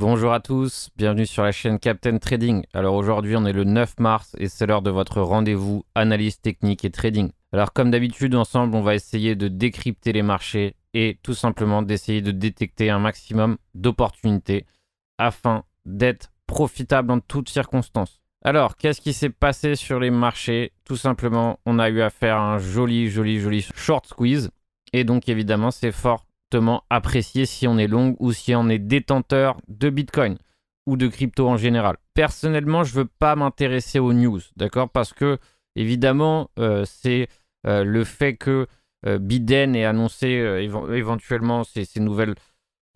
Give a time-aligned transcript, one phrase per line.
[0.00, 2.64] Bonjour à tous, bienvenue sur la chaîne Captain Trading.
[2.72, 6.86] Alors aujourd'hui on est le 9 mars et c'est l'heure de votre rendez-vous analyse technique
[6.86, 7.32] et trading.
[7.52, 12.22] Alors comme d'habitude ensemble on va essayer de décrypter les marchés et tout simplement d'essayer
[12.22, 14.64] de détecter un maximum d'opportunités
[15.18, 18.22] afin d'être profitable dans toutes circonstances.
[18.42, 20.72] Alors, qu'est-ce qui s'est passé sur les marchés?
[20.86, 24.48] Tout simplement, on a eu à faire un joli, joli, joli short squeeze.
[24.94, 25.92] Et donc, évidemment, c'est
[26.90, 30.38] apprécié si on est long ou si on est détenteur de Bitcoin
[30.86, 31.96] ou de crypto en général.
[32.14, 35.38] Personnellement, je ne veux pas m'intéresser aux news, d'accord Parce que,
[35.76, 37.28] évidemment, euh, c'est
[37.66, 38.66] euh, le fait que
[39.06, 42.34] euh, Biden ait annoncé éventuellement ces nouvelles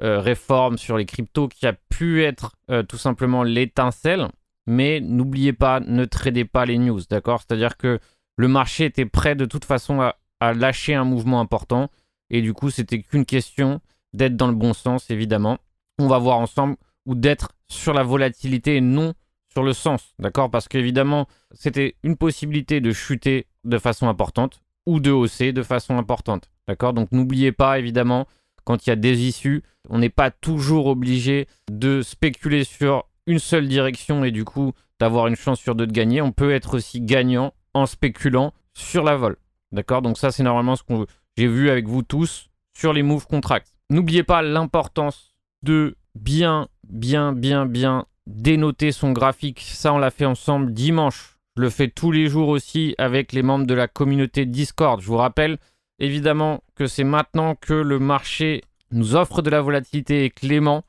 [0.00, 2.56] réformes sur les cryptos qui a pu être
[2.88, 4.28] tout simplement l'étincelle
[4.66, 7.98] mais n'oubliez pas, ne tradez pas les news, d'accord C'est-à-dire que
[8.36, 10.14] le marché était prêt de toute façon à,
[10.52, 11.88] lâcher un mouvement important,
[12.30, 13.80] et du coup, c'était qu'une question
[14.12, 15.58] d'être dans le bon sens, évidemment.
[15.98, 19.14] On va voir ensemble, ou d'être sur la volatilité et non
[19.52, 20.50] sur le sens, d'accord?
[20.50, 25.96] Parce qu'évidemment, c'était une possibilité de chuter de façon importante ou de hausser de façon
[25.96, 26.92] importante, d'accord?
[26.92, 28.26] Donc n'oubliez pas, évidemment,
[28.64, 33.38] quand il y a des issues, on n'est pas toujours obligé de spéculer sur une
[33.38, 36.20] seule direction et du coup d'avoir une chance sur deux de gagner.
[36.20, 39.36] On peut être aussi gagnant en spéculant sur la vol.
[39.72, 40.02] D'accord?
[40.02, 43.72] Donc ça c'est normalement ce que j'ai vu avec vous tous sur les move contracts.
[43.90, 49.60] N'oubliez pas l'importance de bien, bien, bien, bien dénoter son graphique.
[49.60, 51.38] Ça on l'a fait ensemble dimanche.
[51.56, 55.00] Je le fais tous les jours aussi avec les membres de la communauté Discord.
[55.00, 55.58] Je vous rappelle
[55.98, 60.84] évidemment que c'est maintenant que le marché nous offre de la volatilité et clément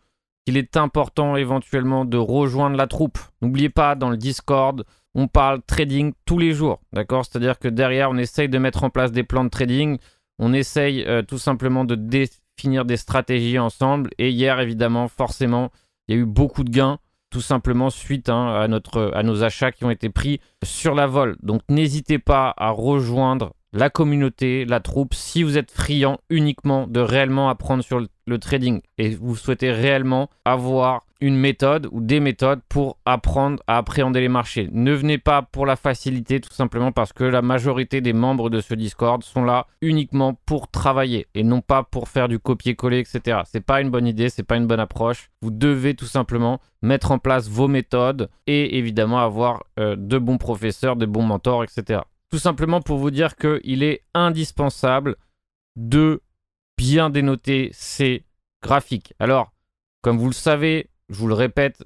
[0.45, 3.17] qu'il est important éventuellement de rejoindre la troupe.
[3.41, 7.25] N'oubliez pas, dans le Discord, on parle trading tous les jours, d'accord?
[7.25, 9.97] C'est-à-dire que derrière, on essaye de mettre en place des plans de trading,
[10.39, 14.09] on essaye euh, tout simplement de définir des stratégies ensemble.
[14.17, 15.71] Et hier, évidemment, forcément,
[16.07, 19.71] il y a eu beaucoup de gains, tout simplement suite hein, à, à nos achats
[19.71, 21.35] qui ont été pris sur la vol.
[21.41, 27.01] Donc n'hésitez pas à rejoindre la communauté, la troupe, si vous êtes friand uniquement de
[27.01, 28.07] réellement apprendre sur le,
[28.39, 34.21] trading et vous souhaitez réellement avoir une méthode ou des méthodes pour apprendre à appréhender
[34.21, 34.69] les marchés.
[34.71, 38.59] Ne venez pas pour la facilité tout simplement parce que la majorité des membres de
[38.59, 43.41] ce Discord sont là uniquement pour travailler et non pas pour faire du copier-coller, etc.
[43.45, 45.29] C'est pas une bonne idée, c'est pas une bonne approche.
[45.41, 50.37] Vous devez tout simplement mettre en place vos méthodes et évidemment avoir euh, de bons
[50.37, 52.01] professeurs, de bons mentors, etc.
[52.29, 55.15] Tout simplement pour vous dire qu'il est indispensable
[55.75, 56.21] de
[56.77, 58.25] bien dénoter ces
[58.61, 59.13] graphiques.
[59.19, 59.51] Alors,
[60.01, 61.83] comme vous le savez, je vous le répète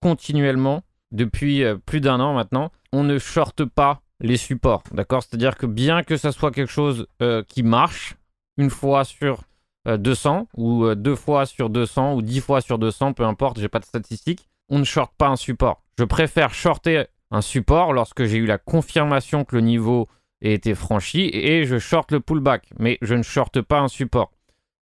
[0.00, 5.22] continuellement, depuis euh, plus d'un an maintenant, on ne shorte pas les supports, d'accord?
[5.22, 8.16] C'est-à-dire que bien que ça soit quelque chose euh, qui marche,
[8.56, 9.42] une fois sur
[9.86, 13.68] 200 euh, ou deux fois sur 200 ou dix fois sur 200, peu importe, j'ai
[13.68, 15.82] pas de statistiques, on ne shorte pas un support.
[15.98, 20.08] Je préfère shorter un support lorsque j'ai eu la confirmation que le niveau
[20.42, 24.32] ait été franchi et je short le pullback, mais je ne shorte pas un support.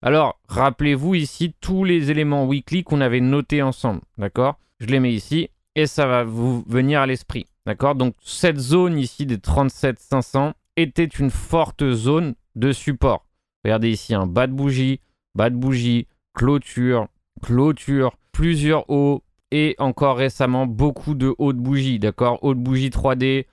[0.02, 4.58] Alors, rappelez-vous ici tous les éléments weekly qu'on avait notés ensemble, d'accord?
[4.80, 7.94] Je les mets ici et ça va vous venir à l'esprit, d'accord?
[7.94, 13.26] Donc, cette zone ici des 37 500 était une forte zone de support.
[13.64, 15.00] Regardez ici un bas de bougie,
[15.34, 17.08] bas de bougie, clôture,
[17.42, 22.40] clôture, plusieurs hauts, et encore récemment beaucoup de hautes bougies, d'accord?
[22.42, 23.46] Haute bougie 3D.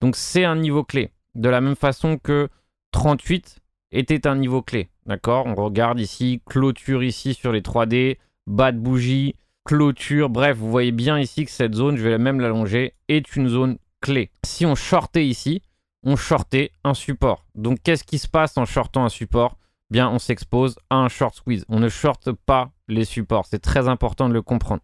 [0.00, 1.10] Donc c'est un niveau clé.
[1.34, 2.48] De la même façon que
[2.92, 3.60] 38
[3.90, 5.46] était un niveau clé, d'accord?
[5.46, 9.34] On regarde ici, clôture ici sur les 3D, bas de bougie,
[9.64, 10.28] clôture.
[10.28, 13.78] Bref, vous voyez bien ici que cette zone, je vais même l'allonger, est une zone
[14.00, 14.30] clé.
[14.44, 15.62] Si on shortait ici,
[16.04, 17.46] on shortait un support.
[17.54, 19.56] Donc qu'est-ce qui se passe en shortant un support?
[19.90, 21.64] Bien, on s'expose à un short squeeze.
[21.68, 23.46] On ne shorte pas les supports.
[23.46, 24.82] C'est très important de le comprendre.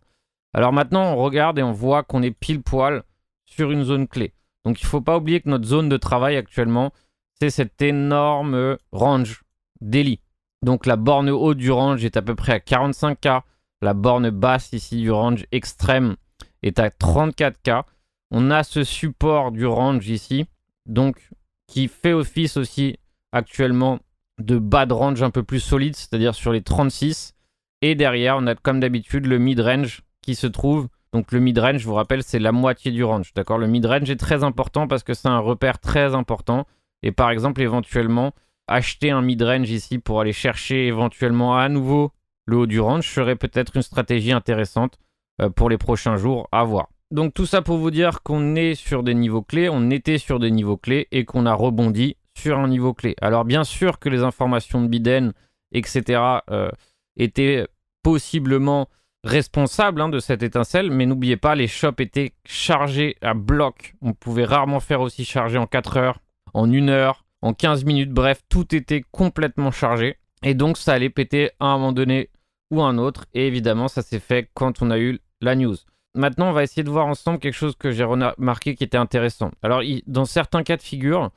[0.53, 3.03] Alors maintenant, on regarde et on voit qu'on est pile poil
[3.47, 4.35] sur une zone clé.
[4.69, 6.93] Donc il ne faut pas oublier que notre zone de travail actuellement,
[7.41, 9.43] c'est cet énorme range
[9.81, 10.21] daily.
[10.61, 13.41] Donc la borne haute du range est à peu près à 45K.
[13.81, 16.17] La borne basse ici du range extrême
[16.62, 17.85] est à 34K.
[18.31, 20.44] On a ce support du range ici,
[20.85, 21.31] donc
[21.67, 22.99] qui fait office aussi
[23.32, 24.00] actuellement
[24.38, 27.32] de bas de range un peu plus solide, c'est-à-dire sur les 36.
[27.81, 30.88] Et derrière, on a comme d'habitude le mid-range qui se trouve.
[31.12, 33.32] Donc le mid-range, je vous rappelle, c'est la moitié du range.
[33.34, 33.58] D'accord?
[33.58, 36.66] Le mid-range est très important parce que c'est un repère très important.
[37.02, 38.32] Et par exemple, éventuellement,
[38.66, 42.12] acheter un mid-range ici pour aller chercher éventuellement à nouveau
[42.49, 44.99] le haut du range serait peut-être une stratégie intéressante
[45.43, 46.88] euh, pour les prochains jours à voir.
[47.10, 50.38] Donc tout ça pour vous dire qu'on est sur des niveaux clés, on était sur
[50.38, 53.14] des niveaux clés et qu'on a rebondi sur un niveau clé.
[53.20, 55.32] Alors bien sûr que les informations de Biden,
[55.72, 56.70] etc., euh,
[57.16, 57.66] étaient
[58.02, 58.88] possiblement
[59.29, 63.95] responsable hein, de cette étincelle, mais n'oubliez pas, les shops étaient chargés à bloc.
[64.03, 66.21] On pouvait rarement faire aussi charger en 4 heures,
[66.55, 70.17] en 1 heure, en 15 minutes, bref, tout était complètement chargé.
[70.43, 72.31] Et donc ça allait péter à un moment donné
[72.71, 73.27] ou un autre.
[73.35, 75.77] Et évidemment, ça s'est fait quand on a eu la news.
[76.15, 79.51] Maintenant, on va essayer de voir ensemble quelque chose que j'ai remarqué qui était intéressant.
[79.63, 81.31] Alors, dans certains cas de figure,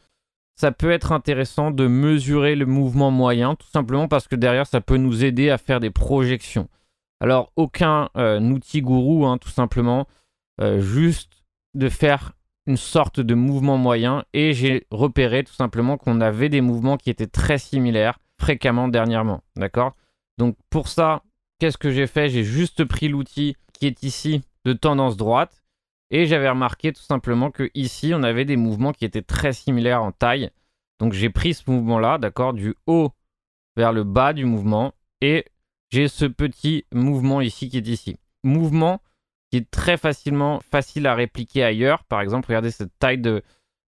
[0.56, 4.82] ça peut être intéressant de mesurer le mouvement moyen, tout simplement parce que derrière, ça
[4.82, 6.68] peut nous aider à faire des projections.
[7.22, 10.08] Alors, aucun euh, outil gourou, hein, tout simplement,
[10.60, 11.44] euh, juste
[11.76, 12.34] de faire
[12.66, 14.26] une sorte de mouvement moyen.
[14.34, 19.44] Et j'ai repéré tout simplement qu'on avait des mouvements qui étaient très similaires fréquemment dernièrement.
[19.56, 19.94] D'accord?
[20.40, 21.22] Donc, pour ça,
[21.60, 22.28] qu'est-ce que j'ai fait?
[22.28, 25.62] J'ai juste pris l'outil qui est ici de tendance droite.
[26.10, 30.04] Et j'avais remarqué tout simplement que ici, on avait des mouvements qui étaient très similaires
[30.04, 30.50] en taille.
[31.00, 33.12] Donc j'ai pris ce mouvement-là, d'accord, du haut
[33.78, 34.94] vers le bas du mouvement.
[35.22, 35.46] Et
[35.92, 38.18] j'ai ce petit mouvement ici qui est ici.
[38.44, 39.02] Mouvement
[39.50, 42.06] qui est très facilement facile à répliquer ailleurs.
[42.06, 43.44] Par exemple, regardez cette taille de,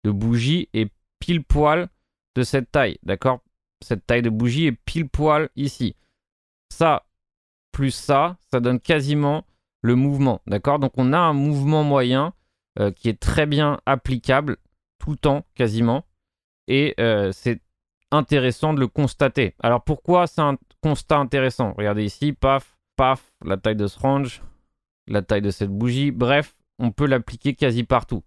[0.05, 0.91] de bougie est
[1.21, 1.89] pile poil
[2.35, 3.41] de cette taille, d'accord?
[3.81, 5.95] Cette taille de bougie est pile poil ici.
[6.71, 7.07] Ça,
[7.71, 9.45] plus ça, ça donne quasiment
[9.83, 10.41] le mouvement.
[10.47, 10.81] D'accord?
[10.81, 12.35] Donc on a un mouvement moyen
[12.79, 14.57] euh, qui est très bien applicable
[14.99, 16.05] tout le temps quasiment.
[16.67, 17.61] Et euh, c'est
[18.11, 19.55] intéressant de le constater.
[19.63, 20.43] Alors pourquoi c'est
[20.83, 24.43] constat intéressant Regardez ici, paf, paf, la taille de ce range,
[25.07, 26.11] la taille de cette bougie.
[26.11, 28.23] Bref, on peut l'appliquer quasi partout.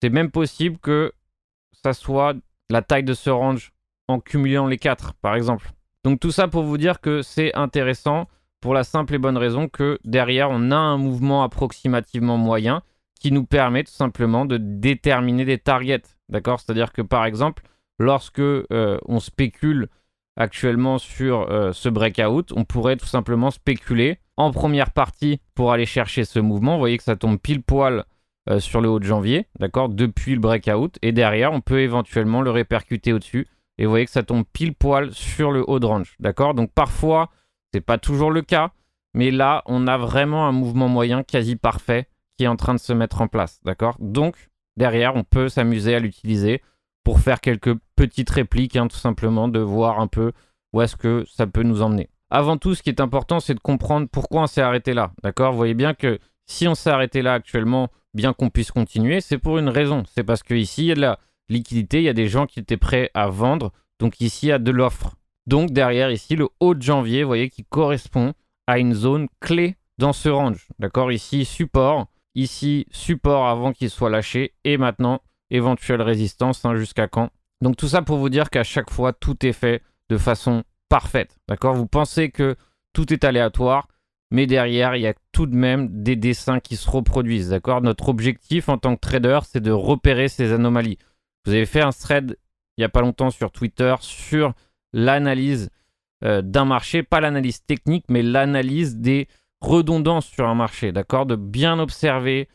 [0.00, 1.12] C'est même possible que
[1.72, 2.34] ça soit
[2.68, 3.72] la taille de ce range
[4.08, 5.70] en cumulant les quatre, par exemple.
[6.04, 8.26] Donc tout ça pour vous dire que c'est intéressant
[8.60, 12.82] pour la simple et bonne raison que derrière, on a un mouvement approximativement moyen
[13.18, 16.02] qui nous permet tout simplement de déterminer des targets.
[16.28, 16.60] D'accord?
[16.60, 17.62] C'est-à-dire que par exemple,
[17.98, 19.88] lorsque euh, on spécule
[20.40, 25.84] actuellement sur euh, ce breakout, on pourrait tout simplement spéculer en première partie pour aller
[25.84, 26.72] chercher ce mouvement.
[26.72, 28.04] Vous voyez que ça tombe pile poil
[28.48, 30.98] euh, sur le haut de janvier, d'accord Depuis le breakout.
[31.02, 33.46] Et derrière, on peut éventuellement le répercuter au-dessus.
[33.76, 36.72] Et vous voyez que ça tombe pile poil sur le haut de range, d'accord Donc
[36.72, 37.28] parfois,
[37.72, 38.72] c'est pas toujours le cas,
[39.14, 42.80] mais là, on a vraiment un mouvement moyen quasi parfait qui est en train de
[42.80, 46.62] se mettre en place, d'accord Donc, derrière, on peut s'amuser à l'utiliser
[47.04, 50.32] pour faire quelques petites répliques, hein, tout simplement, de voir un peu
[50.72, 52.10] où est-ce que ça peut nous emmener.
[52.30, 55.52] Avant tout, ce qui est important, c'est de comprendre pourquoi on s'est arrêté là, d'accord?
[55.52, 59.38] Vous voyez bien que si on s'est arrêté là actuellement, bien qu'on puisse continuer, c'est
[59.38, 60.04] pour une raison.
[60.14, 61.18] C'est parce qu'ici, il y a de la
[61.48, 64.52] liquidité, il y a des gens qui étaient prêts à vendre, donc ici, il y
[64.52, 65.16] a de l'offre.
[65.46, 68.34] Donc derrière ici, le haut de janvier, vous voyez, qui correspond
[68.66, 70.68] à une zone clé dans ce range.
[70.78, 71.10] D'accord?
[71.10, 72.06] Ici, support.
[72.36, 74.54] Ici, support avant qu'il soit lâché.
[74.62, 75.20] Et maintenant,
[75.50, 77.30] éventuelle résistance hein, jusqu'à quand.
[77.60, 81.38] Donc tout ça pour vous dire qu'à chaque fois, tout est fait de façon parfaite.
[81.48, 82.56] D'accord Vous pensez que
[82.92, 83.88] tout est aléatoire,
[84.30, 87.50] mais derrière, il y a tout de même des dessins qui se reproduisent.
[87.50, 90.98] D'accord Notre objectif en tant que trader, c'est de repérer ces anomalies.
[91.44, 92.36] Vous avez fait un thread
[92.80, 94.54] il n'y a pas longtemps sur Twitter sur
[94.94, 95.68] l'analyse
[96.24, 99.28] euh, d'un marché, pas l'analyse technique, mais l'analyse des
[99.60, 102.48] redondances sur un marché, d'accord De bien observer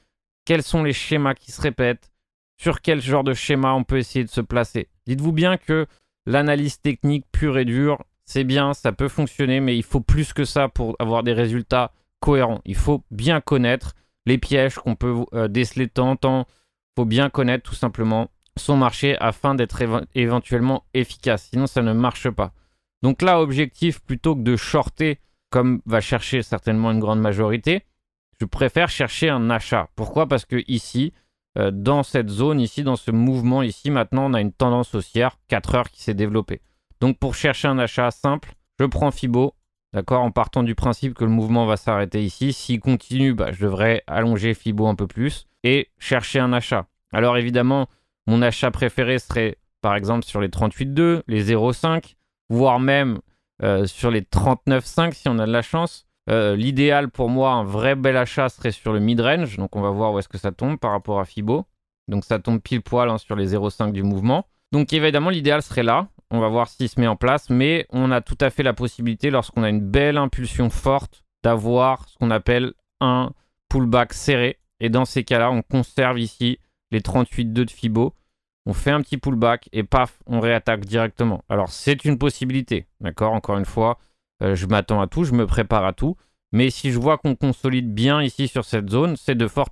[0.44, 2.12] quels sont les schémas qui se répètent,
[2.57, 4.88] sur quel genre de schéma on peut essayer de se placer.
[5.07, 5.88] Dites-vous bien que
[6.25, 10.46] l'analyse technique pure et dure, c'est bien, ça peut fonctionner, mais il faut plus que
[10.46, 12.62] ça pour avoir des résultats cohérents.
[12.66, 13.94] Il faut bien connaître
[14.25, 16.42] les pièges qu'on peut euh, déceler de temps en.
[16.42, 19.83] Il faut bien connaître tout simplement son marché afin d'être
[20.16, 21.50] éventuellement efficace.
[21.52, 22.54] Sinon, ça ne marche pas.
[23.04, 25.19] Donc là, objectif, plutôt que de shorter,
[25.50, 27.83] comme va chercher certainement une grande majorité,
[28.40, 29.90] je préfère chercher un achat.
[29.95, 30.28] Pourquoi?
[30.28, 31.14] Parce que ici,
[31.57, 35.38] euh, dans cette zone, ici, dans ce mouvement, ici, maintenant, on a une tendance haussière
[35.47, 36.62] 4 heures qui s'est développée.
[37.00, 39.54] Donc pour chercher un achat simple, je prends Fibo,
[39.94, 42.54] d'accord, en partant du principe que le mouvement va s'arrêter ici.
[42.54, 46.88] S'il continue, bah, je devrais allonger Fibo un peu plus et chercher un achat.
[47.12, 47.88] Alors évidemment,
[48.28, 52.16] mon achat préféré serait par exemple sur les 38,2, les 0,5,
[52.50, 53.19] voire même
[53.62, 56.07] euh, sur les 39,5 si on a de la chance.
[56.30, 59.58] Euh, l'idéal pour moi, un vrai bel achat serait sur le mid-range.
[59.58, 61.66] Donc on va voir où est-ce que ça tombe par rapport à Fibo.
[62.08, 64.46] Donc ça tombe pile poil hein, sur les 0,5 du mouvement.
[64.72, 66.08] Donc évidemment, l'idéal serait là.
[66.32, 67.50] On va voir s'il se met en place.
[67.50, 72.10] Mais on a tout à fait la possibilité, lorsqu'on a une belle impulsion forte, d'avoir
[72.10, 73.32] ce qu'on appelle un
[73.70, 74.58] pullback serré.
[74.80, 76.60] Et dans ces cas-là, on conserve ici
[76.92, 78.14] les 38,2 de Fibo.
[78.66, 81.44] On fait un petit pullback et paf, on réattaque directement.
[81.50, 83.34] Alors c'est une possibilité, d'accord?
[83.34, 84.00] Encore une fois,
[84.42, 86.15] euh, je m'attends à tout, je me prépare à tout.
[86.51, 89.69] Mais si je vois qu'on consolide bien ici sur cette zone, c'est de fort,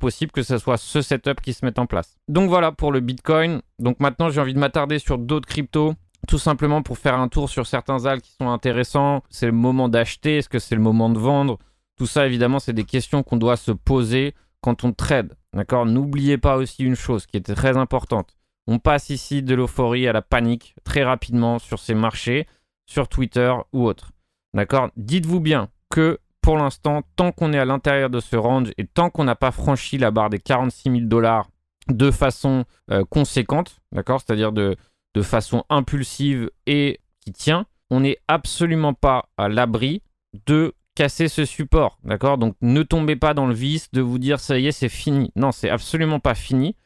[0.00, 2.16] possible que ce soit ce setup qui se mette en place.
[2.26, 3.62] Donc voilà pour le Bitcoin.
[3.78, 5.94] Donc maintenant j'ai envie de m'attarder sur d'autres cryptos
[6.26, 9.22] tout simplement pour faire un tour sur certains AL qui sont intéressants.
[9.30, 11.58] C'est le moment d'acheter, est-ce que c'est le moment de vendre?
[11.96, 15.34] Tout ça, évidemment, c'est des questions qu'on doit se poser quand on trade.
[15.54, 15.86] D'accord?
[15.86, 18.36] N'oubliez pas aussi une chose qui est très importante.
[18.66, 22.46] On passe ici de l'euphorie à la panique très rapidement sur ces marchés,
[22.86, 24.12] sur Twitter ou autre.
[24.54, 24.90] D'accord?
[24.96, 29.10] Dites-vous bien que pour l'instant, tant qu'on est à l'intérieur de ce range et tant
[29.10, 31.48] qu'on n'a pas franchi la barre des 46 000 dollars
[31.88, 34.20] de façon euh, conséquente, d'accord?
[34.20, 34.76] C'est-à-dire de,
[35.14, 40.02] de façon impulsive et qui tient, on n'est absolument pas à l'abri
[40.46, 42.38] de casser ce support, d'accord?
[42.38, 45.32] Donc ne tombez pas dans le vice de vous dire ça y est, c'est fini.
[45.36, 46.76] Non, c'est absolument pas fini.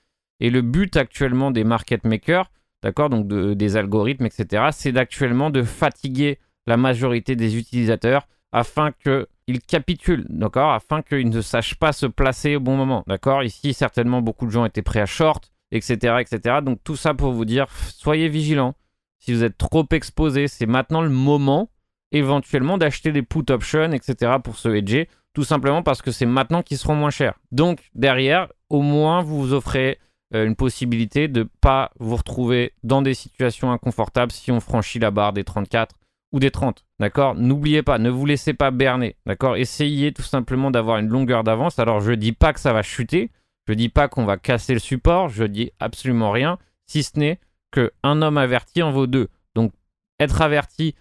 [0.41, 2.51] Et le but actuellement des market makers,
[2.83, 9.61] d'accord, donc des algorithmes, etc., c'est d'actuellement de fatiguer la majorité des utilisateurs afin qu'ils
[9.67, 14.23] capitulent, d'accord Afin qu'ils ne sachent pas se placer au bon moment, d'accord Ici, certainement,
[14.23, 16.57] beaucoup de gens étaient prêts à short, etc., etc.
[16.63, 18.75] Donc, tout ça pour vous dire, soyez vigilants.
[19.19, 21.71] Si vous êtes trop exposé, c'est maintenant le moment,
[22.11, 26.63] éventuellement, d'acheter des put options, etc., pour se hedger, tout simplement parce que c'est maintenant
[26.63, 27.39] qu'ils seront moins chers.
[27.53, 29.99] Donc, derrière, au moins, vous vous offrez
[30.33, 35.33] une possibilité de pas vous retrouver dans des situations inconfortables si on franchit la barre
[35.33, 35.97] des 34
[36.33, 36.85] ou des 30.
[36.99, 37.35] D'accord?
[37.35, 39.17] N'oubliez pas, ne vous laissez pas berner.
[39.27, 39.57] D'accord?
[39.57, 41.79] Essayez tout simplement d'avoir une longueur d'avance.
[41.79, 43.31] Alors, je ne dis pas que ça va chuter.
[43.67, 45.29] Je ne dis pas qu'on va casser le support.
[45.29, 46.59] Je dis absolument rien.
[46.87, 47.41] Si ce n'est
[47.73, 49.29] qu'un homme averti en vaut deux.
[49.55, 49.73] Donc,
[50.19, 50.95] être averti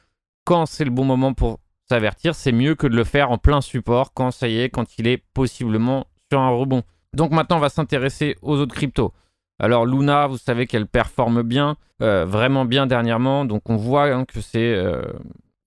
[0.45, 3.61] quand c'est le bon moment pour s'avertir, c'est mieux que de le faire en plein
[3.61, 6.83] support quand ça y est, quand il est possiblement sur un rebond.
[7.15, 9.13] Donc maintenant, on va s'intéresser aux autres cryptos.
[9.59, 13.45] Alors Luna, vous savez qu'elle performe bien, euh, vraiment bien dernièrement.
[13.45, 15.01] Donc on voit hein, que euh,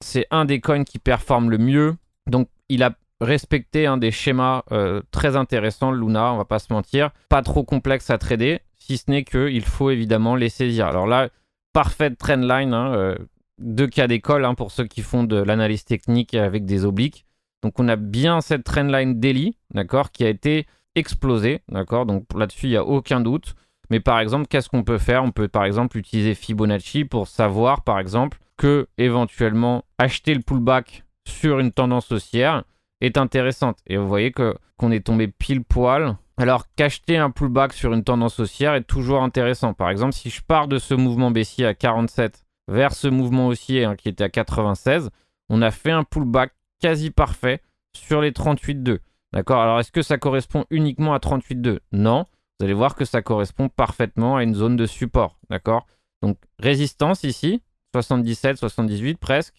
[0.01, 1.97] c'est un des coins qui performe le mieux.
[2.27, 6.73] Donc il a respecté un des schémas euh, très intéressants, Luna, on va pas se
[6.73, 7.11] mentir.
[7.29, 10.87] Pas trop complexe à trader, si ce n'est qu'il faut évidemment les saisir.
[10.87, 11.29] Alors là,
[11.75, 13.15] parfaite trendline, hein,
[13.59, 17.27] deux cas d'école hein, pour ceux qui font de l'analyse technique avec des obliques.
[17.63, 22.07] Donc on a bien cette trendline daily, d'accord, qui a été explosée, d'accord?
[22.07, 23.55] Donc là-dessus, il n'y a aucun doute.
[23.91, 25.23] Mais par exemple, qu'est-ce qu'on peut faire?
[25.23, 31.05] On peut par exemple utiliser Fibonacci pour savoir par exemple que éventuellement acheter le pullback
[31.27, 32.65] sur une tendance haussière
[33.01, 33.79] est intéressante.
[33.87, 36.17] Et vous voyez que qu'on est tombé pile poil.
[36.39, 39.75] Alors qu'acheter un pullback sur une tendance haussière est toujours intéressant.
[39.75, 43.85] Par exemple, si je pars de ce mouvement baissier à 47 vers ce mouvement haussier
[43.85, 45.11] hein, qui était à 96,
[45.51, 47.61] on a fait un pullback quasi parfait
[47.95, 48.99] sur les 38,2.
[49.33, 52.27] D'accord Alors est-ce que ça correspond uniquement à 38,2 Non
[52.63, 55.37] vous allez voir que ça correspond parfaitement à une zone de support.
[55.51, 55.85] D'accord?
[56.23, 57.61] Donc résistance ici,
[57.93, 59.55] 77, 78 presque.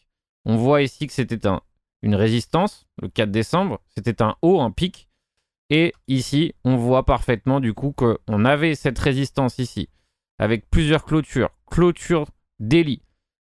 [0.46, 1.62] On voit ici que c'était un,
[2.01, 5.10] une résistance, le 4 décembre, c'était un haut, un pic.
[5.70, 9.89] Et ici, on voit parfaitement du coup qu'on avait cette résistance ici,
[10.38, 11.50] avec plusieurs clôtures.
[11.70, 12.27] Clôture
[12.60, 13.01] daily,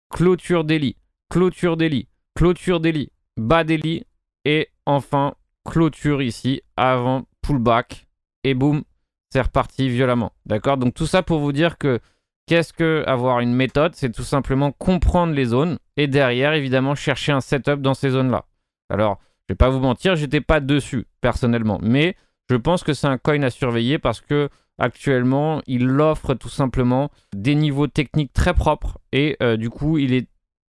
[0.09, 0.97] clôture daily,
[1.31, 2.07] clôture daily,
[2.37, 4.05] clôture daily, bas daily,
[4.45, 5.35] et enfin
[5.69, 8.07] clôture ici avant pullback.
[8.45, 8.83] Et boum,
[9.31, 10.33] c'est reparti violemment.
[10.47, 10.77] D'accord?
[10.77, 12.01] Donc tout ça pour vous dire que
[12.47, 13.95] qu'est-ce que avoir une méthode?
[13.95, 18.47] C'est tout simplement comprendre les zones et derrière, évidemment, chercher un setup dans ces zones-là.
[18.91, 22.17] Alors, je vais pas vous mentir, j'étais pas dessus personnellement, mais
[22.51, 24.49] je pense que c'est un coin à surveiller parce que
[24.79, 30.15] actuellement, il offre tout simplement des niveaux techniques très propres et euh, du coup, il
[30.15, 30.29] est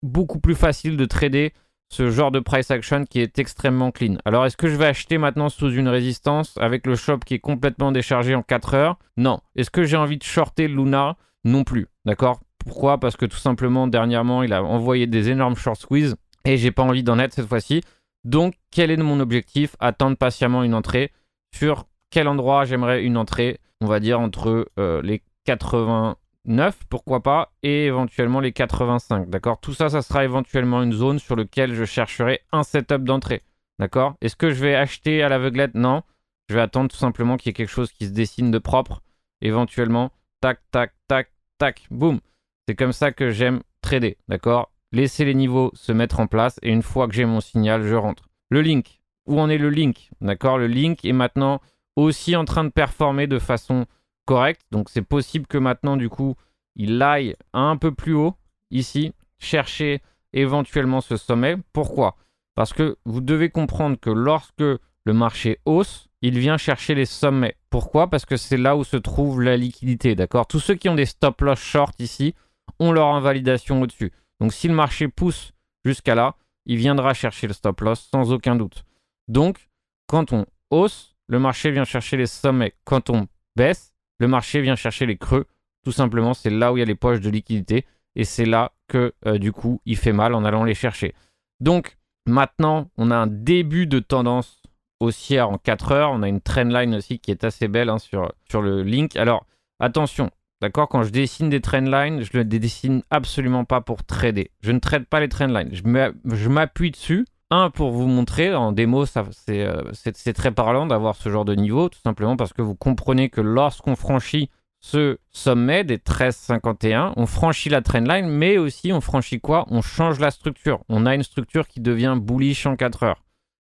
[0.04, 1.54] beaucoup plus facile de trader
[1.94, 4.16] ce genre de price action qui est extrêmement clean.
[4.26, 7.40] Alors est-ce que je vais acheter maintenant sous une résistance avec le shop qui est
[7.40, 8.98] complètement déchargé en 4 heures?
[9.16, 9.42] Non.
[9.56, 11.18] Est-ce que j'ai envie de shorter Luna?
[11.44, 11.86] Non plus.
[12.04, 12.40] D'accord?
[12.58, 13.00] Pourquoi?
[13.00, 16.82] Parce que tout simplement dernièrement il a envoyé des énormes short squeeze et j'ai pas
[16.82, 17.84] envie d'en être cette fois-ci.
[18.24, 19.76] Donc quel est mon objectif?
[19.80, 21.12] Attendre patiemment une entrée.
[21.56, 23.60] Sur quel endroit j'aimerais une entrée?
[23.82, 29.60] On va dire entre euh, les 80 9, pourquoi pas, et éventuellement les 85, d'accord?
[29.60, 33.44] Tout ça, ça sera éventuellement une zone sur laquelle je chercherai un setup d'entrée,
[33.80, 34.16] d'accord?
[34.22, 35.76] Est-ce que je vais acheter à l'aveuglette?
[35.76, 36.04] Non.
[36.50, 39.02] Je vais attendre tout simplement qu'il y ait quelque chose qui se dessine de propre,
[39.42, 42.20] éventuellement, tac, tac, tac, tac, boum.
[42.68, 44.72] C'est comme ça que j'aime trader, d'accord?
[44.92, 47.96] Laisser les niveaux se mettre en place, et une fois que j'ai mon signal, je
[47.96, 48.30] rentre.
[48.50, 50.58] Le link, où en est le link, d'accord?
[50.58, 51.62] Le link est maintenant
[51.96, 53.86] aussi en train de performer de façon
[54.26, 54.62] correct.
[54.72, 56.36] Donc c'est possible que maintenant, du coup,
[56.76, 58.36] il aille un peu plus haut
[58.72, 60.02] ici, chercher
[60.34, 61.58] éventuellement ce sommet.
[61.74, 62.16] Pourquoi?
[62.56, 67.58] Parce que vous devez comprendre que lorsque le marché hausse, il vient chercher les sommets.
[67.70, 68.10] Pourquoi?
[68.10, 70.48] Parce que c'est là où se trouve la liquidité, d'accord?
[70.48, 72.34] Tous ceux qui ont des stop loss short ici
[72.80, 74.14] ont leur invalidation au-dessus.
[74.40, 75.52] Donc si le marché pousse
[75.84, 78.86] jusqu'à là, il viendra chercher le stop loss sans aucun doute.
[79.28, 79.70] Donc
[80.08, 82.74] quand on hausse, le marché vient chercher les sommets.
[82.86, 85.46] Quand on baisse, le marché vient chercher les creux.
[85.84, 88.72] Tout simplement, c'est là où il y a les poches de liquidité et c'est là
[88.88, 91.14] que euh, du coup il fait mal en allant les chercher.
[91.60, 94.62] Donc Maintenant, on a un début de tendance
[95.00, 96.12] haussière en 4 heures.
[96.12, 99.18] On a une trendline aussi qui est assez belle hein, sur, le link.
[99.18, 99.46] Alors,
[99.80, 100.30] attention,
[100.62, 104.52] d'accord Quand je dessine des trendlines, je ne les dessine absolument pas pour trader.
[104.62, 105.72] Je ne trade pas les trendlines.
[105.74, 107.26] Je m'appuie dessus.
[107.74, 109.06] Pour vous montrer, en démo,
[109.50, 113.30] euh, c'est très parlant d'avoir ce genre de niveau, tout simplement parce que vous comprenez
[113.30, 119.40] que lorsqu'on franchit ce sommet des 13,51, on franchit la trendline, mais aussi on franchit
[119.40, 119.66] quoi?
[119.70, 120.84] On change la structure.
[120.90, 123.24] On a une structure qui devient bullish en 4 heures.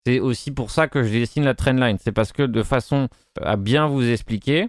[0.06, 1.98] C'est aussi pour ça que je dessine la trendline.
[1.98, 3.08] C'est parce que de façon
[3.40, 4.68] à bien vous expliquer,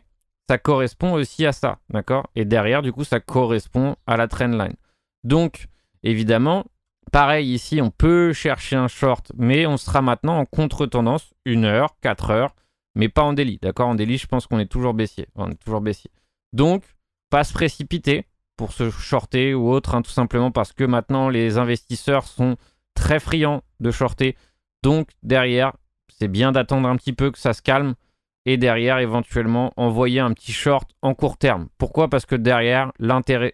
[0.50, 2.28] ça correspond aussi à ça, d'accord?
[2.36, 4.76] Et derrière, du coup, ça correspond à la trendline.
[5.24, 5.68] Donc,
[6.04, 6.66] évidemment,
[7.12, 11.96] pareil ici, on peut chercher un short, mais on sera maintenant en contre-tendance, 1 heure,
[12.02, 12.56] 4 heures,
[12.96, 13.90] mais pas en délit, d'accord?
[13.90, 15.28] En délit, je pense qu'on est toujours baissier.
[15.36, 16.12] On est toujours baissier.
[16.54, 16.84] Donc,
[17.30, 18.26] pas se précipiter
[18.58, 22.58] pour se shorter ou autre, hein, tout simplement parce que maintenant les investisseurs sont
[22.94, 24.36] très friands de shorter.
[24.84, 25.74] Donc, derrière,
[26.10, 27.96] c'est bien d'attendre un petit peu que ça se calme
[28.46, 31.70] et derrière, éventuellement, envoyer un petit short en court terme.
[31.78, 32.10] Pourquoi?
[32.10, 33.54] Parce que derrière, l'intérêt,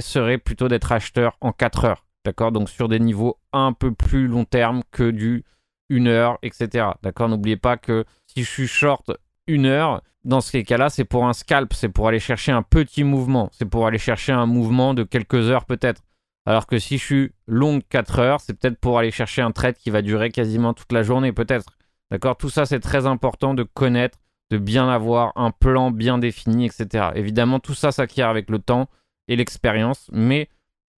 [0.00, 2.03] serait plutôt d'être acheteur en 4 heures.
[2.24, 5.44] D'accord Donc, sur des niveaux un peu plus long terme que du
[5.90, 6.88] 1 heure, etc.
[7.02, 9.12] D'accord N'oubliez pas que si je suis short
[9.48, 13.04] 1 heure, dans ces cas-là, c'est pour un scalp, c'est pour aller chercher un petit
[13.04, 16.02] mouvement, c'est pour aller chercher un mouvement de quelques heures peut-être.
[16.46, 19.76] Alors que si je suis long 4 heures, c'est peut-être pour aller chercher un trade
[19.76, 21.66] qui va durer quasiment toute la journée peut-être.
[22.10, 24.18] D'accord Tout ça, c'est très important de connaître,
[24.50, 27.10] de bien avoir un plan bien défini, etc.
[27.14, 28.88] Évidemment, tout ça s'acquiert avec le temps
[29.28, 30.48] et l'expérience, mais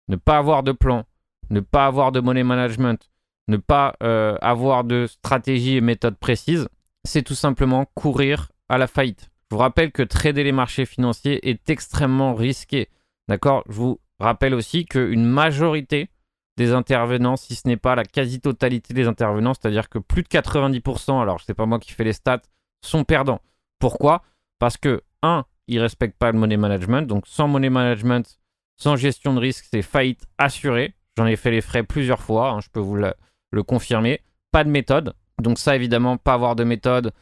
[0.09, 1.05] ne pas avoir de plan,
[1.51, 3.11] ne pas avoir de money management,
[3.49, 6.69] ne pas euh, avoir de stratégie et méthode précise,
[7.05, 9.31] c'est tout simplement courir à la faillite.
[9.51, 12.89] Je vous rappelle que trader les marchés financiers est extrêmement risqué.
[13.29, 13.63] D'accord?
[13.69, 16.11] Je vous rappelle aussi qu'une majorité
[16.57, 21.21] des intervenants, si ce n'est pas la quasi-totalité des intervenants, c'est-à-dire que plus de 90%,
[21.21, 22.43] alors sais pas moi qui fais les stats,
[22.83, 23.41] sont perdants.
[23.79, 24.23] Pourquoi?
[24.59, 28.39] Parce que, un, ils respectent pas le money management, donc sans money management,
[28.77, 30.95] sans gestion de risque, c'est faillite assurée.
[31.17, 34.21] J'en ai fait les frais plusieurs fois, hein, je peux vous le confirmer.
[34.53, 37.13] Pas de méthode, donc ça, évidemment, pas avoir de méthode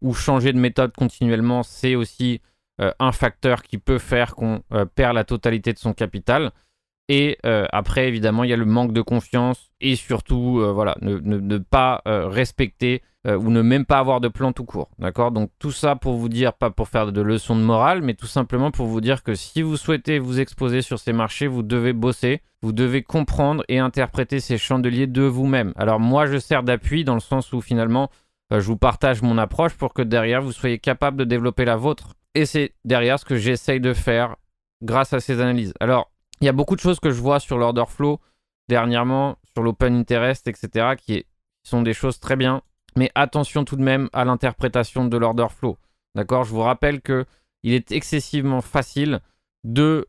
[0.00, 2.40] ou changer de méthode continuellement, c'est aussi
[2.80, 6.52] euh, un facteur qui peut faire qu'on euh, perd la totalité de son capital.
[7.08, 11.58] Et euh, après, évidemment, il y a le manque de confiance et surtout, voilà, ne,
[11.58, 14.90] pas respecter ou ne même pas avoir de plan tout court.
[14.98, 15.32] D'accord?
[15.32, 18.26] Donc tout ça pour vous dire, pas pour faire de leçons de morale, mais tout
[18.26, 21.92] simplement pour vous dire que si vous souhaitez vous exposer sur ces marchés, vous devez
[21.92, 25.72] bosser, vous devez comprendre et interpréter ces chandeliers de vous-même.
[25.76, 28.10] Alors moi, je sers d'appui dans le sens où finalement,
[28.52, 31.76] euh, je vous partage mon approche pour que derrière, vous soyez capable de développer la
[31.76, 32.14] vôtre.
[32.34, 34.36] Et c'est derrière ce que j'essaye de faire
[34.82, 35.72] grâce à ces analyses.
[35.80, 36.10] Alors,
[36.40, 38.20] il y a beaucoup de choses que je vois sur l'order flow
[38.68, 41.26] dernièrement, sur l'open interest, etc., qui
[41.62, 42.62] sont des choses très bien.
[42.96, 45.76] Mais attention tout de même à l'interprétation de l'order flow.
[46.14, 46.44] D'accord?
[46.44, 47.24] Je vous rappelle que
[47.62, 49.20] il est excessivement facile
[49.64, 50.06] de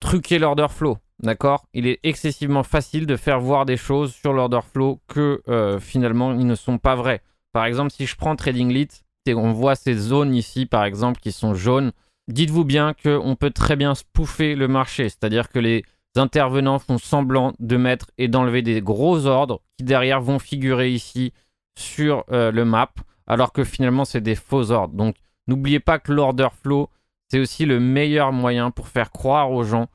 [0.00, 0.98] truquer l'order flow.
[1.22, 1.66] D'accord?
[1.72, 6.32] Il est excessivement facile de faire voir des choses sur l'order flow que euh, finalement
[6.32, 7.22] ils ne sont pas vraies.
[7.52, 8.88] Par exemple, si je prends Trading Lit,
[9.24, 11.92] et on voit ces zones ici par exemple qui sont jaunes,
[12.28, 15.84] dites-vous bien qu'on peut très bien spoofer le marché, c'est-à-dire que les
[16.16, 21.32] intervenants font semblant de mettre et d'enlever des gros ordres qui derrière vont figurer ici
[21.76, 22.90] sur euh, le map,
[23.26, 24.94] alors que finalement c'est des faux ordres.
[24.94, 26.88] Donc n'oubliez pas que l'order flow,
[27.28, 29.88] c'est aussi le meilleur moyen pour faire croire aux gens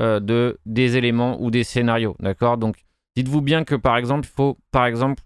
[0.00, 2.16] euh, de, des éléments ou des scénarios.
[2.20, 2.58] D'accord?
[2.58, 2.76] Donc,
[3.16, 5.22] dites-vous bien que par exemple, il faut par exemple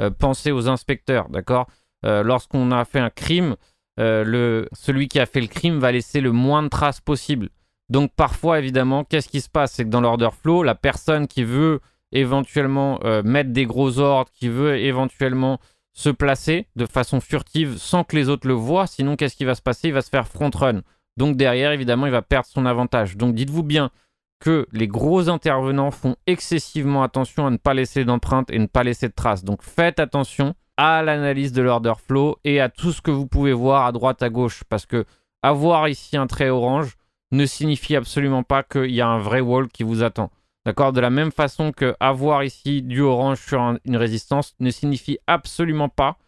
[0.00, 1.28] euh, penser aux inspecteurs.
[1.28, 1.66] D'accord?
[2.02, 3.56] Lorsqu'on a fait un crime,
[3.98, 7.50] le, celui qui a fait le crime va laisser le moins de traces possible.
[7.90, 9.72] Donc, parfois, évidemment, qu'est-ce qui se passe?
[9.72, 11.80] C'est que dans l'order flow, la personne qui veut
[12.12, 15.58] éventuellement mettre des gros ordres, qui veut éventuellement
[15.92, 19.54] se placer de façon furtive sans que les autres le voient, sinon qu'est-ce qui va
[19.54, 19.88] se passer?
[19.88, 20.80] Il va se faire front run.
[21.16, 23.16] Donc derrière, évidemment, il va perdre son avantage.
[23.16, 23.90] Donc dites-vous bien
[24.38, 28.84] que les gros intervenants font excessivement attention à ne pas laisser d'empreintes et ne pas
[28.84, 29.44] laisser de traces.
[29.44, 33.52] Donc faites attention à l'analyse de l'order flow et à tout ce que vous pouvez
[33.52, 34.62] voir à droite, à gauche.
[34.70, 35.04] Parce que
[35.42, 36.96] avoir ici un trait orange
[37.32, 40.30] ne signifie absolument pas qu'il y a un vrai wall qui vous attend.
[40.66, 45.18] D'accord De la même façon que avoir ici du orange sur une résistance ne signifie
[45.26, 46.18] absolument pas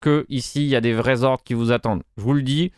[0.00, 2.02] que ici il y a des vrais ordres qui vous attendent.
[2.16, 2.72] Je vous le dis,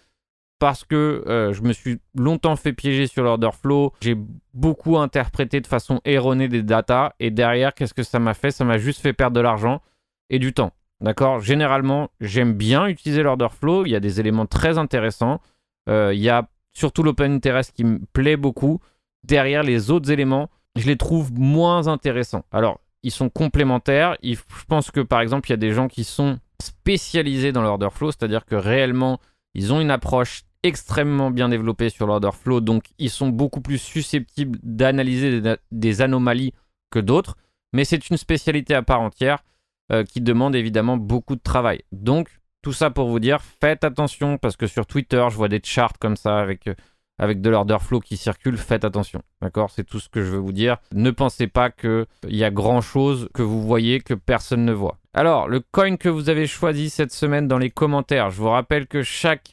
[0.59, 3.92] parce que euh, je me suis longtemps fait piéger sur l'order flow.
[4.01, 4.16] J'ai
[4.55, 7.12] beaucoup interprété de façon erronée des datas.
[7.21, 8.51] Et derrière, qu'est-ce que ça m'a fait?
[8.51, 9.83] Ça m'a juste fait perdre de l'argent
[10.31, 10.73] et du temps.
[11.01, 11.40] D'accord?
[11.40, 13.85] Généralement, j'aime bien utiliser l'order flow.
[13.85, 15.40] Il y a des éléments très intéressants.
[15.88, 18.81] Euh, il y a surtout l'open interest qui me plaît beaucoup.
[19.25, 22.45] Derrière les autres éléments, je les trouve moins intéressants.
[22.53, 24.17] Alors, ils sont complémentaires.
[24.23, 24.37] je
[24.69, 28.11] pense que par exemple, il y a des gens qui sont spécialisés dans l'order flow,
[28.11, 29.21] c'est-à-dire que réellement,
[29.55, 33.79] ils ont une approche extrêmement bien développée sur l'order flow, donc ils sont beaucoup plus
[33.79, 36.53] susceptibles d'analyser des, anomalies
[36.91, 37.37] que d'autres,
[37.73, 39.45] mais c'est une spécialité à part entière
[39.93, 41.83] euh, qui demande évidemment beaucoup de travail.
[41.93, 42.29] Donc,
[42.62, 45.99] tout ça pour vous dire, faites attention parce que sur Twitter, je vois des charts
[46.01, 46.75] comme ça avec, euh,
[47.18, 48.57] avec de l'order flow qui circule.
[48.57, 49.22] Faites attention.
[49.40, 49.70] D'accord?
[49.70, 50.76] C'est tout ce que je veux vous dire.
[50.92, 54.98] Ne pensez pas qu'il y a grand chose que vous voyez que personne ne voit.
[55.14, 58.87] Alors, le coin que vous avez choisi cette semaine dans les commentaires, je vous rappelle
[58.87, 59.02] que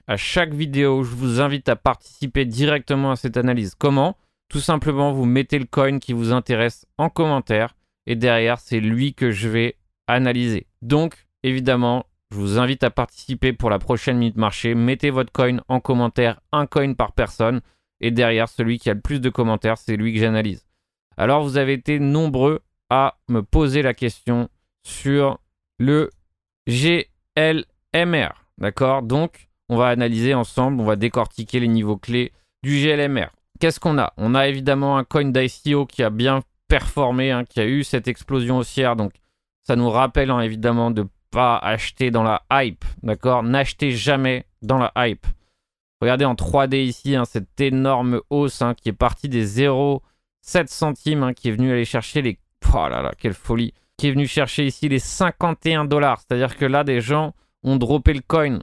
[0.08, 3.76] à chaque vidéo, je vous invite à participer directement à cette analyse.
[3.76, 4.18] Comment?
[4.50, 9.14] Tout simplement, vous mettez le coin qui vous intéresse en commentaire et derrière, c'est lui
[9.14, 10.68] que je vais analyser.
[10.82, 14.74] Donc, évidemment, je vous invite à participer pour la prochaine minute marché.
[14.74, 17.62] Mettez votre coin en commentaire, un coin par personne.
[18.02, 20.66] Et derrière, celui qui a le plus de commentaires, c'est lui que j'analyse.
[21.16, 24.50] Alors, vous avez été nombreux à me poser la question
[24.84, 25.38] sur
[25.78, 26.10] le
[26.68, 28.30] GLMR.
[28.58, 29.04] D'accord?
[29.04, 33.30] Donc, on va analyser ensemble, on va décortiquer les niveaux clés du GLMR.
[33.60, 34.12] Qu'est-ce qu'on a?
[34.18, 38.08] On a évidemment un coin d'ICO qui a bien performé, hein, qui a eu cette
[38.08, 38.96] explosion haussière.
[38.96, 39.14] Donc,
[39.62, 43.42] ça nous rappelle hein, évidemment de pas acheter dans la hype, d'accord?
[43.42, 45.26] N'achetez jamais dans la hype.
[46.00, 51.24] Regardez en 3D ici, hein, cette énorme hausse hein, qui est partie des 0,7 centimes,
[51.24, 52.40] hein, qui est venue aller chercher les...
[52.76, 56.22] Oh quelle folie Qui est venu chercher ici les 51 dollars.
[56.22, 58.60] C'est-à-dire que là, des gens ont droppé le coin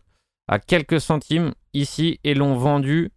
[0.48, 3.10] à quelques centimes ici et l'ont vendu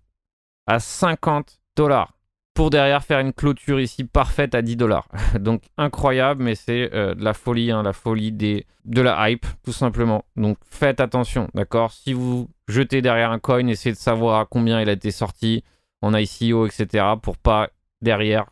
[0.67, 2.12] à 50 dollars
[2.53, 5.07] pour derrière faire une clôture ici parfaite à 10 dollars.
[5.39, 9.45] Donc incroyable, mais c'est euh, de la folie, hein, la folie des, de la hype,
[9.63, 10.25] tout simplement.
[10.35, 11.91] Donc faites attention, d'accord?
[11.91, 15.63] Si vous jetez derrière un coin, essayez de savoir à combien il a été sorti
[16.01, 17.05] en ICO, etc.
[17.21, 17.69] pour pas
[18.01, 18.45] derrière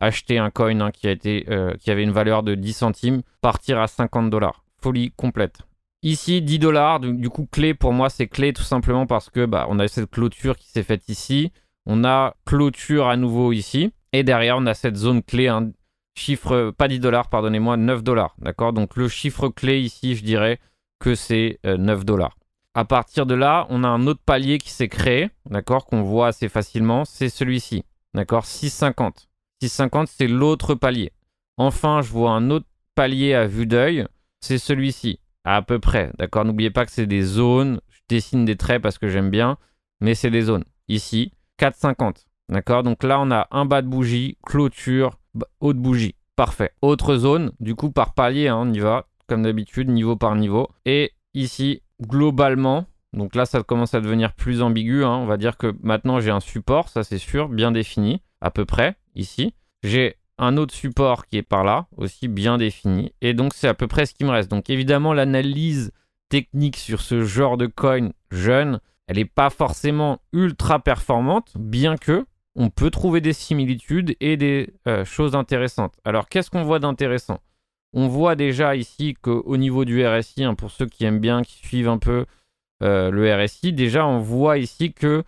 [0.00, 3.22] acheter un coin hein, qui, a été, euh, qui avait une valeur de 10 centimes,
[3.40, 4.64] partir à 50 dollars.
[4.80, 5.58] Folie complète.
[6.02, 9.66] Ici, 10 dollars, du, coup, clé pour moi, c'est clé tout simplement parce que bah,
[9.70, 11.50] on a cette clôture qui s'est faite ici.
[11.86, 13.92] On a clôture à nouveau ici.
[14.12, 15.72] Et derrière, on a cette zone clé, un
[16.16, 18.34] chiffre, pas 10 dollars, pardonnez-moi, 9 dollars.
[18.38, 18.72] D'accord?
[18.72, 20.60] Donc le chiffre clé ici, je dirais
[21.00, 22.36] que c'est 9 euh, dollars.
[22.76, 26.28] À partir de là, on a un autre palier qui s'est créé, d'accord, qu'on voit
[26.28, 29.26] assez facilement, c'est celui-ci, d'accord, 6,50.
[29.62, 31.12] 6,50, c'est l'autre palier.
[31.56, 32.66] Enfin, je vois un autre
[32.96, 34.06] palier à vue d'œil,
[34.40, 36.44] c'est celui-ci, à peu près, d'accord?
[36.44, 39.56] N'oubliez pas que c'est des zones, je dessine des traits parce que j'aime bien,
[40.00, 40.64] mais c'est des zones.
[40.88, 42.26] Ici, 4,50.
[42.48, 42.82] D'accord?
[42.82, 45.18] Donc là, on a un bas de bougie, clôture,
[45.60, 46.14] haute bougie.
[46.36, 46.72] Parfait.
[46.82, 50.68] Autre zone, du coup, par palier, hein, on y va, comme d'habitude, niveau par niveau.
[50.84, 55.04] Et ici, globalement, donc là, ça commence à devenir plus ambigu.
[55.04, 55.16] Hein.
[55.16, 58.64] On va dire que maintenant, j'ai un support, ça c'est sûr, bien défini, à peu
[58.64, 59.54] près, ici.
[59.82, 63.12] J'ai un autre support qui est par là, aussi bien défini.
[63.20, 64.50] Et donc, c'est à peu près ce qui me reste.
[64.50, 65.92] Donc, évidemment, l'analyse
[66.28, 72.26] technique sur ce genre de coin jeune, elle n'est pas forcément ultra performante, bien que
[72.56, 75.94] on peut trouver des similitudes et des euh, choses intéressantes.
[76.04, 77.40] Alors, qu'est-ce qu'on voit d'intéressant?
[77.92, 81.58] On voit déjà ici qu'au niveau du RSI, hein, pour ceux qui aiment bien, qui
[81.58, 82.26] suivent un peu
[82.82, 85.24] euh, le RSI, déjà on voit ici que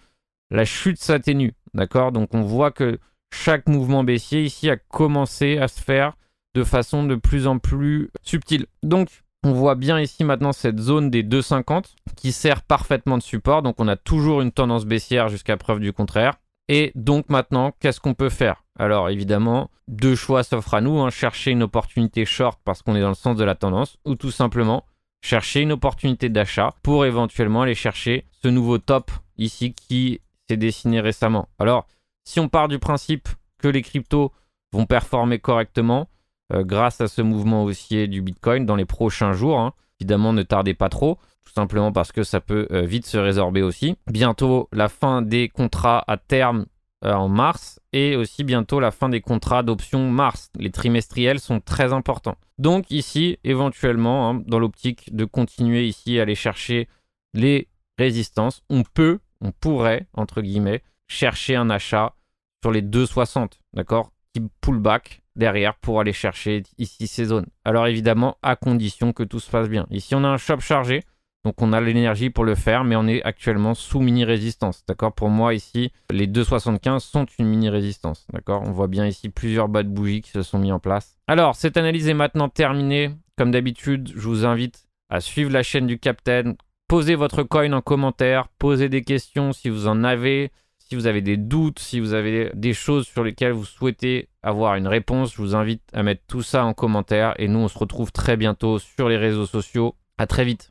[0.50, 1.54] la chute s'atténue.
[1.74, 2.12] D'accord?
[2.12, 2.98] Donc, on voit que
[3.32, 6.16] chaque mouvement baissier ici a commencé à se faire
[6.54, 8.66] de façon de plus en plus subtile.
[8.82, 11.85] Donc, on voit bien ici maintenant cette zone des 2,50
[12.16, 13.62] qui sert parfaitement de support.
[13.62, 16.35] Donc on a toujours une tendance baissière jusqu'à preuve du contraire.
[16.68, 18.64] Et donc maintenant, qu'est-ce qu'on peut faire?
[18.76, 20.98] Alors évidemment, deux choix s'offrent à nous.
[20.98, 21.11] Hein.
[21.11, 24.32] Chercher une opportunité short parce qu'on est dans le sens de la tendance ou tout
[24.32, 24.85] simplement
[25.22, 31.00] chercher une opportunité d'achat pour éventuellement aller chercher ce nouveau top ici qui s'est dessiné
[31.00, 31.48] récemment.
[31.61, 31.87] Alors,
[32.24, 33.28] si on part du principe
[33.59, 34.32] que les cryptos
[34.72, 36.09] vont performer correctement,
[36.52, 39.59] grâce à ce mouvement haussier du Bitcoin dans les prochains jours.
[39.59, 39.72] Hein.
[40.00, 43.62] Évidemment, ne tardez pas trop, tout simplement parce que ça peut euh, vite se résorber
[43.62, 43.96] aussi.
[44.11, 46.66] Bientôt la fin des contrats à terme
[47.04, 50.50] euh, en mars et aussi bientôt la fin des contrats d'option mars.
[50.59, 52.37] Les trimestriels sont très importants.
[52.59, 56.88] Donc ici, éventuellement, hein, dans l'optique de continuer ici à aller chercher
[57.32, 62.14] les résistances, on peut, on pourrait, entre guillemets, chercher un achat
[62.62, 64.11] sur les 2,60, d'accord?
[64.37, 67.46] Qui pullback derrière pour aller chercher ici ces zones.
[67.64, 69.87] Alors évidemment, à condition que tout se passe bien.
[69.90, 71.05] Ici, on a un shop chargé,
[71.46, 74.85] donc on a l'énergie pour le faire, mais on est actuellement sous mini résistance.
[74.87, 75.14] D'accord?
[75.14, 78.27] Pour moi, ici, les 2,75 sont une mini résistance.
[78.31, 78.62] D'accord?
[78.62, 81.16] On voit bien ici plusieurs bas de bougies qui se sont mis en place.
[81.29, 83.12] Alors, cette analyse est maintenant terminée.
[83.38, 86.57] Comme d'habitude, je vous invite à suivre la chaîne du Captain.
[86.88, 90.53] Posez votre coin en commentaire, posez des questions si vous en avez.
[90.88, 94.77] Si vous avez des doutes, si vous avez des choses sur lesquelles vous souhaitez avoir
[94.77, 97.77] une réponse, je vous invite à mettre tout ça en commentaire et nous on se
[97.77, 99.96] retrouve très bientôt sur les réseaux sociaux.
[100.16, 100.70] À très vite.